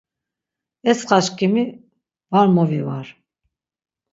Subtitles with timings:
[0.91, 1.63] Etsxaşǩimi
[2.31, 3.07] var movivar.